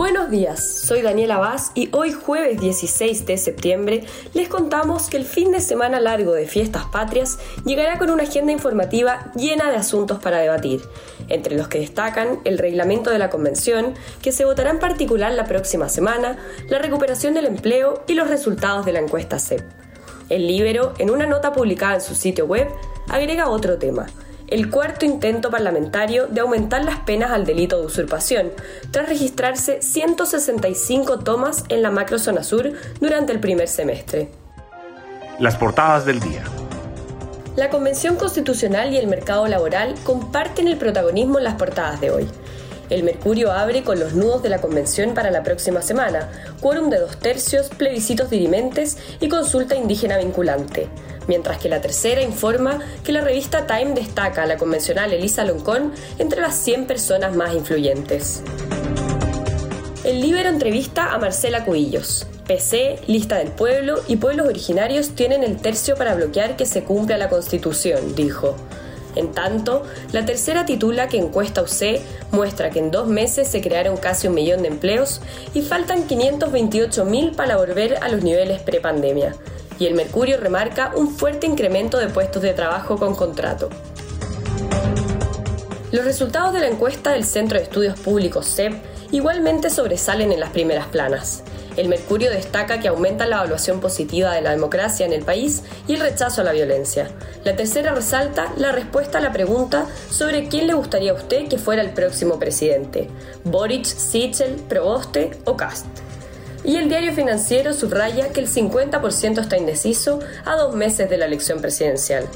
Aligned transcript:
Buenos 0.00 0.30
días, 0.30 0.66
soy 0.66 1.02
Daniela 1.02 1.36
Vaz 1.36 1.72
y 1.74 1.90
hoy 1.92 2.12
jueves 2.12 2.58
16 2.58 3.26
de 3.26 3.36
septiembre 3.36 4.04
les 4.32 4.48
contamos 4.48 5.10
que 5.10 5.18
el 5.18 5.26
fin 5.26 5.52
de 5.52 5.60
semana 5.60 6.00
largo 6.00 6.32
de 6.32 6.46
Fiestas 6.46 6.86
Patrias 6.86 7.38
llegará 7.66 7.98
con 7.98 8.08
una 8.08 8.22
agenda 8.22 8.50
informativa 8.50 9.30
llena 9.36 9.68
de 9.68 9.76
asuntos 9.76 10.18
para 10.18 10.38
debatir, 10.38 10.80
entre 11.28 11.54
los 11.54 11.68
que 11.68 11.80
destacan 11.80 12.40
el 12.44 12.56
reglamento 12.56 13.10
de 13.10 13.18
la 13.18 13.28
convención, 13.28 13.92
que 14.22 14.32
se 14.32 14.46
votará 14.46 14.70
en 14.70 14.78
particular 14.78 15.32
la 15.34 15.44
próxima 15.44 15.90
semana, 15.90 16.38
la 16.70 16.78
recuperación 16.78 17.34
del 17.34 17.44
empleo 17.44 18.02
y 18.06 18.14
los 18.14 18.30
resultados 18.30 18.86
de 18.86 18.94
la 18.94 19.00
encuesta 19.00 19.38
CEP. 19.38 19.60
El 20.30 20.46
Libero, 20.46 20.94
en 20.96 21.10
una 21.10 21.26
nota 21.26 21.52
publicada 21.52 21.96
en 21.96 22.00
su 22.00 22.14
sitio 22.14 22.46
web, 22.46 22.68
agrega 23.10 23.50
otro 23.50 23.76
tema, 23.76 24.06
el 24.50 24.70
cuarto 24.70 25.04
intento 25.04 25.50
parlamentario 25.50 26.26
de 26.26 26.40
aumentar 26.40 26.84
las 26.84 26.98
penas 26.98 27.30
al 27.30 27.46
delito 27.46 27.80
de 27.80 27.86
usurpación, 27.86 28.50
tras 28.90 29.08
registrarse 29.08 29.80
165 29.80 31.20
tomas 31.20 31.64
en 31.68 31.82
la 31.82 31.90
macrozona 31.90 32.42
sur 32.42 32.72
durante 33.00 33.32
el 33.32 33.40
primer 33.40 33.68
semestre. 33.68 34.28
Las 35.38 35.56
portadas 35.56 36.04
del 36.04 36.20
día. 36.20 36.42
La 37.56 37.70
Convención 37.70 38.16
Constitucional 38.16 38.92
y 38.92 38.96
el 38.96 39.06
mercado 39.06 39.46
laboral 39.48 39.94
comparten 40.04 40.68
el 40.68 40.76
protagonismo 40.76 41.38
en 41.38 41.44
las 41.44 41.54
portadas 41.54 42.00
de 42.00 42.10
hoy. 42.10 42.28
El 42.90 43.04
Mercurio 43.04 43.52
abre 43.52 43.82
con 43.82 43.98
los 43.98 44.14
nudos 44.14 44.42
de 44.42 44.50
la 44.50 44.60
convención 44.60 45.14
para 45.14 45.30
la 45.30 45.42
próxima 45.42 45.80
semana, 45.80 46.28
quórum 46.60 46.90
de 46.90 46.98
dos 46.98 47.16
tercios, 47.16 47.68
plebiscitos 47.68 48.28
dirimentes 48.28 48.98
y 49.20 49.28
consulta 49.28 49.76
indígena 49.76 50.18
vinculante 50.18 50.88
mientras 51.30 51.58
que 51.58 51.68
la 51.68 51.80
tercera 51.80 52.22
informa 52.22 52.80
que 53.04 53.12
la 53.12 53.20
revista 53.20 53.64
Time 53.64 53.94
destaca 53.94 54.42
a 54.42 54.46
la 54.46 54.56
convencional 54.56 55.12
Elisa 55.12 55.44
Loncón 55.44 55.92
entre 56.18 56.40
las 56.40 56.56
100 56.56 56.86
personas 56.86 57.36
más 57.36 57.54
influyentes. 57.54 58.42
El 60.02 60.20
Libero 60.20 60.48
entrevista 60.48 61.12
a 61.12 61.18
Marcela 61.18 61.64
Cubillos. 61.64 62.26
PC, 62.48 62.98
Lista 63.06 63.38
del 63.38 63.52
Pueblo 63.52 64.00
y 64.08 64.16
pueblos 64.16 64.48
originarios 64.48 65.10
tienen 65.10 65.44
el 65.44 65.58
tercio 65.58 65.94
para 65.94 66.16
bloquear 66.16 66.56
que 66.56 66.66
se 66.66 66.82
cumpla 66.82 67.16
la 67.16 67.28
Constitución, 67.28 68.16
dijo. 68.16 68.56
En 69.16 69.32
tanto, 69.32 69.84
la 70.12 70.24
tercera 70.24 70.64
titula 70.66 71.08
que 71.08 71.18
encuesta 71.18 71.62
UC 71.62 72.00
muestra 72.30 72.70
que 72.70 72.78
en 72.78 72.90
dos 72.90 73.08
meses 73.08 73.48
se 73.48 73.60
crearon 73.60 73.96
casi 73.96 74.28
un 74.28 74.34
millón 74.34 74.62
de 74.62 74.68
empleos 74.68 75.20
y 75.54 75.62
faltan 75.62 76.06
528.000 76.06 77.34
para 77.34 77.56
volver 77.56 77.98
a 78.02 78.08
los 78.08 78.22
niveles 78.22 78.60
prepandemia 78.62 79.34
y 79.80 79.86
el 79.86 79.94
Mercurio 79.94 80.36
remarca 80.36 80.92
un 80.94 81.08
fuerte 81.08 81.46
incremento 81.46 81.96
de 81.96 82.08
puestos 82.08 82.42
de 82.42 82.52
trabajo 82.52 82.98
con 82.98 83.16
contrato. 83.16 83.70
Los 85.90 86.04
resultados 86.04 86.52
de 86.52 86.60
la 86.60 86.68
encuesta 86.68 87.12
del 87.12 87.24
Centro 87.24 87.58
de 87.58 87.64
Estudios 87.64 87.98
Públicos 87.98 88.46
CEP 88.46 88.74
igualmente 89.10 89.70
sobresalen 89.70 90.30
en 90.30 90.38
las 90.38 90.50
primeras 90.50 90.86
planas. 90.86 91.42
El 91.76 91.88
Mercurio 91.88 92.30
destaca 92.30 92.80
que 92.80 92.88
aumenta 92.88 93.26
la 93.26 93.36
evaluación 93.36 93.80
positiva 93.80 94.32
de 94.32 94.42
la 94.42 94.50
democracia 94.50 95.06
en 95.06 95.12
el 95.12 95.24
país 95.24 95.62
y 95.86 95.94
el 95.94 96.00
rechazo 96.00 96.40
a 96.40 96.44
la 96.44 96.52
violencia. 96.52 97.10
La 97.44 97.56
tercera 97.56 97.94
resalta 97.94 98.52
la 98.56 98.72
respuesta 98.72 99.18
a 99.18 99.20
la 99.20 99.32
pregunta 99.32 99.86
sobre 100.10 100.48
quién 100.48 100.66
le 100.66 100.74
gustaría 100.74 101.12
a 101.12 101.14
usted 101.14 101.48
que 101.48 101.58
fuera 101.58 101.82
el 101.82 101.90
próximo 101.90 102.38
presidente, 102.38 103.08
Boric, 103.44 103.84
Sichel, 103.84 104.54
Proboste 104.68 105.30
o 105.44 105.56
Cast. 105.56 105.86
Y 106.64 106.76
el 106.76 106.88
diario 106.88 107.12
financiero 107.12 107.72
subraya 107.72 108.28
que 108.28 108.40
el 108.40 108.48
50% 108.48 109.40
está 109.40 109.56
indeciso 109.56 110.20
a 110.44 110.56
dos 110.56 110.74
meses 110.74 111.08
de 111.08 111.16
la 111.16 111.24
elección 111.24 111.60
presidencial. 111.60 112.26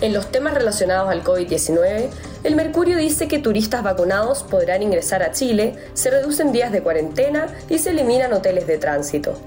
En 0.00 0.12
los 0.12 0.30
temas 0.30 0.54
relacionados 0.54 1.10
al 1.10 1.24
COVID-19, 1.24 2.08
el 2.44 2.56
Mercurio 2.56 2.98
dice 2.98 3.28
que 3.28 3.38
turistas 3.38 3.84
vacunados 3.84 4.42
podrán 4.42 4.82
ingresar 4.82 5.22
a 5.22 5.30
Chile, 5.30 5.74
se 5.94 6.10
reducen 6.10 6.52
días 6.52 6.72
de 6.72 6.82
cuarentena 6.82 7.46
y 7.68 7.78
se 7.78 7.90
eliminan 7.90 8.32
hoteles 8.32 8.66
de 8.66 8.78
tránsito. 8.78 9.38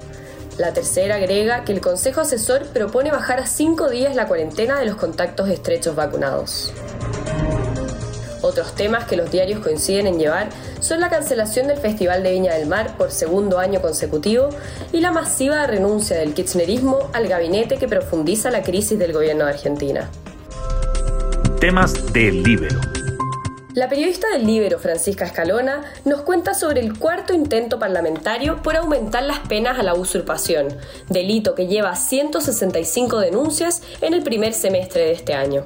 La 0.58 0.72
tercera 0.72 1.16
agrega 1.16 1.66
que 1.66 1.74
el 1.74 1.82
Consejo 1.82 2.22
Asesor 2.22 2.68
propone 2.68 3.12
bajar 3.12 3.40
a 3.40 3.48
cinco 3.48 3.90
días 3.90 4.16
la 4.16 4.28
cuarentena 4.28 4.80
de 4.80 4.86
los 4.86 4.96
contactos 4.96 5.50
estrechos 5.50 5.96
vacunados. 5.96 6.72
Otros 8.42 8.74
temas 8.76 9.06
que 9.06 9.18
los 9.18 9.30
diarios 9.30 9.60
coinciden 9.60 10.08
en 10.08 10.20
llevar 10.20 10.48
son 10.80 11.02
la 11.02 11.10
cancelación 11.10 11.68
del 11.68 11.80
Festival 11.80 12.24
de 12.24 12.32
Viña 12.32 12.54
del 12.54 12.68
Mar 12.68 12.96
por 12.96 13.12
segundo 13.12 13.60
año 13.60 13.82
consecutivo 13.82 14.50
y 14.94 15.02
la 15.02 15.12
masiva 15.12 15.68
renuncia 15.68 16.18
del 16.18 16.34
kirchnerismo 16.34 17.10
al 17.12 17.28
gabinete 17.28 17.78
que 17.78 17.90
profundiza 17.90 18.52
la 18.52 18.62
crisis 18.62 18.98
del 18.98 19.12
gobierno 19.12 19.46
de 19.46 19.52
Argentina. 19.52 20.10
La 23.74 23.90
periodista 23.90 24.30
del 24.30 24.46
Libero, 24.46 24.78
Francisca 24.78 25.26
Escalona, 25.26 25.81
nos 26.06 26.22
cuenta 26.22 26.53
sobre 26.53 26.80
el 26.80 26.98
cuarto 27.00 27.34
intento 27.34 27.80
parlamentario 27.80 28.62
por 28.62 28.76
aumentar 28.76 29.24
las 29.24 29.40
penas 29.40 29.80
a 29.80 29.84
la 29.84 29.96
usurpación, 29.96 30.68
delito 31.09 31.56
que 31.56 31.66
lleva 31.66 31.96
165 31.96 33.20
denuncias 33.20 33.81
en 34.02 34.14
el 34.14 34.22
primer 34.22 34.53
semestre 34.53 35.02
de 35.02 35.12
este 35.14 35.34
año. 35.34 35.66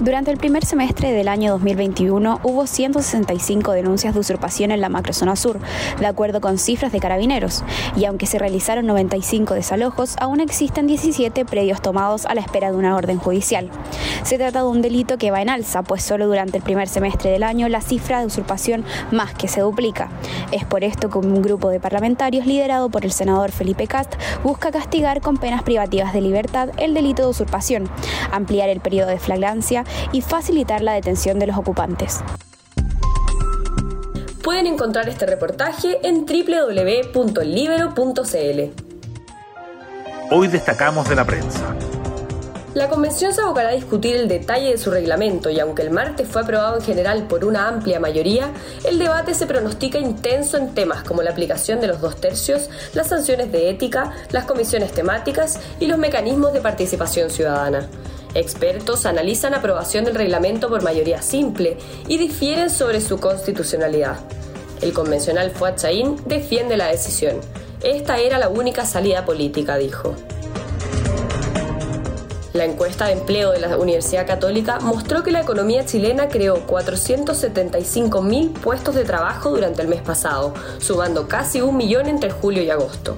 Durante 0.00 0.30
el 0.30 0.36
primer 0.36 0.64
semestre 0.64 1.10
del 1.10 1.26
año 1.26 1.50
2021 1.50 2.38
hubo 2.44 2.68
165 2.68 3.72
denuncias 3.72 4.14
de 4.14 4.20
usurpación 4.20 4.70
en 4.70 4.80
la 4.80 4.88
macrozona 4.88 5.34
sur, 5.34 5.58
de 5.98 6.06
acuerdo 6.06 6.40
con 6.40 6.58
cifras 6.58 6.92
de 6.92 7.00
carabineros, 7.00 7.64
y 7.96 8.04
aunque 8.04 8.26
se 8.26 8.38
realizaron 8.38 8.86
95 8.86 9.54
desalojos, 9.54 10.14
aún 10.20 10.38
existen 10.38 10.86
17 10.86 11.44
predios 11.44 11.82
tomados 11.82 12.26
a 12.26 12.34
la 12.36 12.42
espera 12.42 12.70
de 12.70 12.76
una 12.76 12.94
orden 12.94 13.18
judicial. 13.18 13.70
Se 14.22 14.36
trata 14.36 14.60
de 14.60 14.68
un 14.68 14.82
delito 14.82 15.18
que 15.18 15.32
va 15.32 15.42
en 15.42 15.48
alza, 15.48 15.82
pues 15.82 16.04
solo 16.04 16.28
durante 16.28 16.58
el 16.58 16.62
primer 16.62 16.86
semestre 16.86 17.30
del 17.30 17.42
año 17.42 17.68
la 17.68 17.80
cifra 17.80 18.20
de 18.20 18.26
usurpación 18.26 18.84
más 19.10 19.34
que 19.34 19.48
se 19.48 19.62
duplica. 19.62 20.10
Es 20.52 20.64
por 20.64 20.84
esto 20.84 21.10
que 21.10 21.18
un 21.18 21.42
grupo 21.42 21.70
de 21.70 21.80
parlamentarios 21.80 22.46
liderado 22.46 22.88
por 22.88 23.04
el 23.04 23.10
senador 23.10 23.50
Felipe 23.50 23.88
Cast 23.88 24.14
busca 24.44 24.70
castigar 24.70 25.20
con 25.22 25.38
penas 25.38 25.64
privativas 25.64 26.12
de 26.12 26.20
libertad 26.20 26.68
el 26.76 26.94
delito 26.94 27.22
de 27.22 27.28
usurpación, 27.28 27.88
ampliar 28.30 28.68
el 28.68 28.78
periodo 28.78 29.08
de 29.08 29.18
flagrancia 29.18 29.84
y 30.12 30.20
facilitar 30.20 30.82
la 30.82 30.94
detención 30.94 31.38
de 31.38 31.46
los 31.46 31.56
ocupantes. 31.56 32.20
Pueden 34.42 34.66
encontrar 34.66 35.08
este 35.08 35.26
reportaje 35.26 35.98
en 36.06 36.24
www.libero.cl. 36.24 37.12
Hoy 40.30 40.48
destacamos 40.48 41.08
de 41.08 41.14
la 41.14 41.24
prensa. 41.24 41.74
La 42.74 42.88
convención 42.88 43.32
se 43.32 43.40
abocará 43.40 43.70
a 43.70 43.72
discutir 43.72 44.14
el 44.14 44.28
detalle 44.28 44.70
de 44.70 44.78
su 44.78 44.90
reglamento 44.90 45.50
y 45.50 45.58
aunque 45.58 45.82
el 45.82 45.90
martes 45.90 46.28
fue 46.28 46.42
aprobado 46.42 46.76
en 46.76 46.82
general 46.82 47.26
por 47.26 47.44
una 47.44 47.66
amplia 47.66 47.98
mayoría, 47.98 48.52
el 48.84 48.98
debate 48.98 49.34
se 49.34 49.46
pronostica 49.46 49.98
intenso 49.98 50.58
en 50.58 50.74
temas 50.74 51.02
como 51.02 51.22
la 51.22 51.30
aplicación 51.30 51.80
de 51.80 51.88
los 51.88 52.00
dos 52.00 52.20
tercios, 52.20 52.70
las 52.94 53.08
sanciones 53.08 53.50
de 53.50 53.70
ética, 53.70 54.12
las 54.30 54.44
comisiones 54.44 54.92
temáticas 54.92 55.58
y 55.80 55.86
los 55.86 55.98
mecanismos 55.98 56.52
de 56.52 56.60
participación 56.60 57.30
ciudadana. 57.30 57.88
Expertos 58.34 59.06
analizan 59.06 59.54
aprobación 59.54 60.04
del 60.04 60.14
reglamento 60.14 60.68
por 60.68 60.82
mayoría 60.82 61.22
simple 61.22 61.78
y 62.08 62.18
difieren 62.18 62.70
sobre 62.70 63.00
su 63.00 63.18
constitucionalidad. 63.18 64.18
El 64.80 64.92
convencional 64.92 65.50
Fuad 65.50 65.76
Chaín 65.76 66.16
defiende 66.26 66.76
la 66.76 66.88
decisión. 66.88 67.40
Esta 67.82 68.18
era 68.18 68.38
la 68.38 68.48
única 68.48 68.84
salida 68.84 69.24
política, 69.24 69.76
dijo. 69.76 70.14
La 72.52 72.64
encuesta 72.64 73.06
de 73.06 73.12
empleo 73.12 73.52
de 73.52 73.60
la 73.60 73.76
Universidad 73.76 74.26
Católica 74.26 74.80
mostró 74.80 75.22
que 75.22 75.30
la 75.30 75.42
economía 75.42 75.84
chilena 75.84 76.28
creó 76.28 76.66
475.000 76.66 78.52
puestos 78.52 78.94
de 78.94 79.04
trabajo 79.04 79.50
durante 79.50 79.82
el 79.82 79.88
mes 79.88 80.00
pasado, 80.00 80.54
sumando 80.78 81.28
casi 81.28 81.60
un 81.60 81.76
millón 81.76 82.08
entre 82.08 82.30
julio 82.30 82.62
y 82.62 82.70
agosto. 82.70 83.16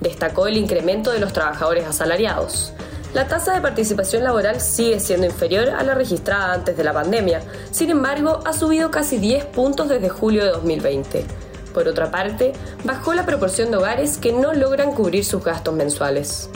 Destacó 0.00 0.46
el 0.46 0.56
incremento 0.56 1.12
de 1.12 1.20
los 1.20 1.32
trabajadores 1.32 1.86
asalariados. 1.86 2.72
La 3.14 3.28
tasa 3.28 3.52
de 3.52 3.60
participación 3.60 4.24
laboral 4.24 4.58
sigue 4.62 4.98
siendo 4.98 5.26
inferior 5.26 5.68
a 5.68 5.82
la 5.82 5.94
registrada 5.94 6.54
antes 6.54 6.78
de 6.78 6.84
la 6.84 6.94
pandemia, 6.94 7.42
sin 7.70 7.90
embargo 7.90 8.40
ha 8.46 8.54
subido 8.54 8.90
casi 8.90 9.18
10 9.18 9.44
puntos 9.46 9.90
desde 9.90 10.08
julio 10.08 10.42
de 10.44 10.50
2020. 10.52 11.26
Por 11.74 11.88
otra 11.88 12.10
parte, 12.10 12.54
bajó 12.84 13.12
la 13.12 13.26
proporción 13.26 13.70
de 13.70 13.76
hogares 13.76 14.16
que 14.16 14.32
no 14.32 14.54
logran 14.54 14.92
cubrir 14.92 15.26
sus 15.26 15.44
gastos 15.44 15.74
mensuales. 15.74 16.48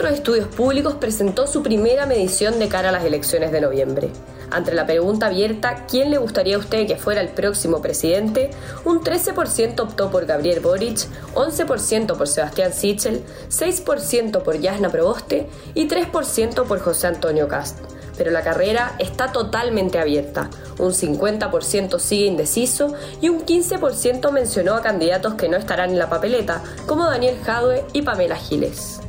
Centro 0.00 0.14
de 0.14 0.22
Estudios 0.22 0.48
Públicos 0.48 0.94
presentó 0.94 1.46
su 1.46 1.62
primera 1.62 2.06
medición 2.06 2.58
de 2.58 2.68
cara 2.68 2.88
a 2.88 2.92
las 2.92 3.04
elecciones 3.04 3.52
de 3.52 3.60
noviembre. 3.60 4.08
Ante 4.50 4.72
la 4.72 4.86
pregunta 4.86 5.26
abierta 5.26 5.84
¿quién 5.86 6.10
le 6.10 6.16
gustaría 6.16 6.56
a 6.56 6.58
usted 6.58 6.86
que 6.86 6.96
fuera 6.96 7.20
el 7.20 7.28
próximo 7.28 7.82
presidente? 7.82 8.50
Un 8.86 9.02
13% 9.02 9.78
optó 9.78 10.10
por 10.10 10.24
Gabriel 10.24 10.60
Boric, 10.60 11.06
11% 11.34 12.16
por 12.16 12.28
Sebastián 12.28 12.72
Sichel, 12.72 13.22
6% 13.50 14.40
por 14.42 14.58
Yasna 14.58 14.88
Proboste 14.88 15.50
y 15.74 15.86
3% 15.86 16.64
por 16.64 16.80
José 16.80 17.06
Antonio 17.08 17.46
Cast. 17.46 17.80
pero 18.16 18.30
la 18.30 18.42
carrera 18.42 18.94
está 18.98 19.32
totalmente 19.32 19.98
abierta. 19.98 20.48
Un 20.78 20.92
50% 20.92 21.98
sigue 21.98 22.24
indeciso 22.24 22.94
y 23.20 23.28
un 23.28 23.44
15% 23.44 24.30
mencionó 24.30 24.76
a 24.76 24.82
candidatos 24.82 25.34
que 25.34 25.50
no 25.50 25.58
estarán 25.58 25.90
en 25.90 25.98
la 25.98 26.08
papeleta, 26.08 26.62
como 26.86 27.04
Daniel 27.04 27.36
Jadwe 27.44 27.84
y 27.92 28.00
Pamela 28.00 28.36
Giles. 28.36 29.00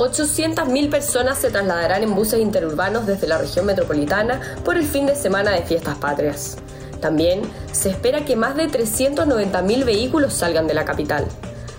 800.000 0.00 0.88
personas 0.88 1.36
se 1.36 1.50
trasladarán 1.50 2.02
en 2.02 2.14
buses 2.14 2.40
interurbanos 2.40 3.04
desde 3.04 3.26
la 3.26 3.36
región 3.36 3.66
metropolitana 3.66 4.40
por 4.64 4.78
el 4.78 4.84
fin 4.84 5.04
de 5.04 5.14
semana 5.14 5.50
de 5.50 5.60
fiestas 5.60 5.98
patrias. 5.98 6.56
También 7.02 7.42
se 7.72 7.90
espera 7.90 8.24
que 8.24 8.34
más 8.34 8.56
de 8.56 8.68
390.000 8.68 9.84
vehículos 9.84 10.32
salgan 10.32 10.66
de 10.66 10.72
la 10.72 10.86
capital. 10.86 11.26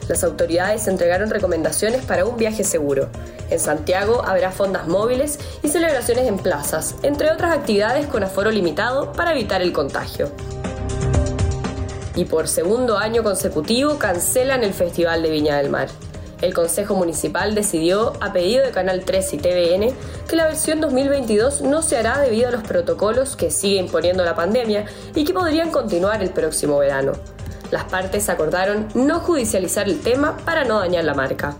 Las 0.07 0.23
autoridades 0.23 0.87
entregaron 0.87 1.31
recomendaciones 1.31 2.05
para 2.05 2.25
un 2.25 2.37
viaje 2.37 2.63
seguro. 2.63 3.09
En 3.49 3.59
Santiago 3.59 4.23
habrá 4.23 4.51
fondas 4.51 4.87
móviles 4.87 5.39
y 5.63 5.69
celebraciones 5.69 6.27
en 6.27 6.37
plazas, 6.37 6.95
entre 7.01 7.31
otras 7.31 7.57
actividades 7.57 8.05
con 8.05 8.23
aforo 8.23 8.51
limitado 8.51 9.13
para 9.13 9.31
evitar 9.31 9.63
el 9.63 9.73
contagio. 9.73 10.29
Y 12.15 12.25
por 12.25 12.47
segundo 12.47 12.99
año 12.99 13.23
consecutivo 13.23 13.97
cancelan 13.97 14.63
el 14.63 14.73
Festival 14.75 15.23
de 15.23 15.31
Viña 15.31 15.57
del 15.57 15.71
Mar. 15.71 15.89
El 16.41 16.53
Consejo 16.53 16.95
Municipal 16.95 17.53
decidió, 17.53 18.13
a 18.19 18.33
pedido 18.33 18.65
de 18.65 18.71
Canal 18.71 19.03
3 19.05 19.33
y 19.33 19.37
TVN, 19.37 19.93
que 20.27 20.35
la 20.35 20.45
versión 20.45 20.81
2022 20.81 21.61
no 21.61 21.83
se 21.83 21.97
hará 21.97 22.19
debido 22.19 22.47
a 22.47 22.51
los 22.51 22.63
protocolos 22.63 23.35
que 23.35 23.51
sigue 23.51 23.79
imponiendo 23.79 24.23
la 24.23 24.35
pandemia 24.35 24.85
y 25.13 25.23
que 25.23 25.33
podrían 25.33 25.69
continuar 25.69 26.23
el 26.23 26.31
próximo 26.31 26.79
verano. 26.79 27.13
Las 27.69 27.85
partes 27.85 28.27
acordaron 28.29 28.87
no 28.95 29.19
judicializar 29.19 29.87
el 29.87 30.01
tema 30.01 30.35
para 30.37 30.65
no 30.65 30.79
dañar 30.79 31.05
la 31.05 31.13
marca. 31.13 31.55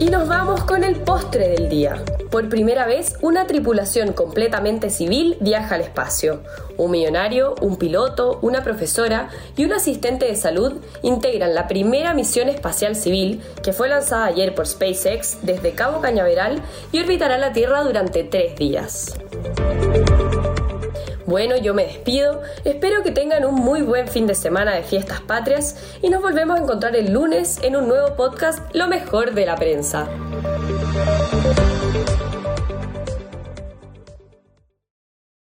Y 0.00 0.06
nos 0.06 0.26
vamos 0.26 0.64
con 0.64 0.82
el 0.82 0.96
postre 0.96 1.48
del 1.48 1.68
día. 1.68 2.02
Por 2.30 2.50
primera 2.50 2.86
vez, 2.86 3.16
una 3.22 3.46
tripulación 3.46 4.12
completamente 4.12 4.90
civil 4.90 5.38
viaja 5.40 5.76
al 5.76 5.80
espacio. 5.80 6.42
Un 6.76 6.90
millonario, 6.90 7.54
un 7.62 7.76
piloto, 7.76 8.38
una 8.42 8.62
profesora 8.62 9.30
y 9.56 9.64
un 9.64 9.72
asistente 9.72 10.26
de 10.26 10.36
salud 10.36 10.74
integran 11.02 11.54
la 11.54 11.68
primera 11.68 12.12
misión 12.12 12.50
espacial 12.50 12.96
civil 12.96 13.40
que 13.62 13.72
fue 13.72 13.88
lanzada 13.88 14.26
ayer 14.26 14.54
por 14.54 14.66
SpaceX 14.66 15.38
desde 15.42 15.72
Cabo 15.72 16.02
Cañaveral 16.02 16.60
y 16.92 17.00
orbitará 17.00 17.38
la 17.38 17.52
Tierra 17.52 17.82
durante 17.82 18.24
tres 18.24 18.56
días. 18.56 19.16
Bueno, 21.24 21.56
yo 21.56 21.74
me 21.74 21.84
despido, 21.84 22.42
espero 22.64 23.02
que 23.02 23.10
tengan 23.10 23.44
un 23.44 23.54
muy 23.54 23.82
buen 23.82 24.08
fin 24.08 24.26
de 24.26 24.34
semana 24.34 24.74
de 24.74 24.82
fiestas 24.82 25.20
patrias 25.20 25.76
y 26.02 26.08
nos 26.08 26.22
volvemos 26.22 26.58
a 26.58 26.62
encontrar 26.62 26.96
el 26.96 27.12
lunes 27.12 27.58
en 27.62 27.76
un 27.76 27.88
nuevo 27.88 28.16
podcast 28.16 28.60
Lo 28.74 28.88
mejor 28.88 29.34
de 29.34 29.44
la 29.44 29.56
prensa. 29.56 30.08